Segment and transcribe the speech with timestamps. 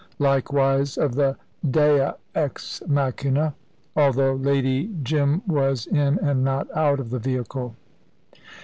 [0.17, 3.53] Likewise of the "Dea ex machina,"
[3.95, 7.75] although Lady Jim was in and not out of the vehicle.